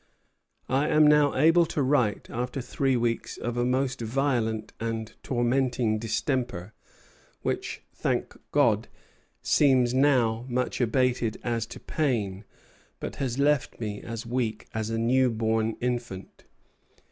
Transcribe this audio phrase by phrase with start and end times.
[0.67, 5.99] "I am now able to write after three weeks of a most violent and tormenting
[5.99, 6.73] distemper,
[7.43, 8.87] which, thank God,
[9.43, 12.45] seems now much abated as to pain,
[12.99, 16.45] but has left me as weak as a new born infant.